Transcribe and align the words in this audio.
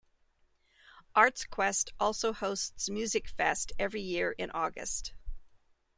Artsquest 1.15 1.91
also 1.99 2.33
hosts 2.33 2.89
Musikfest 2.89 3.71
every 3.77 4.01
year 4.01 4.31
in 4.31 4.49
August. 4.49 5.13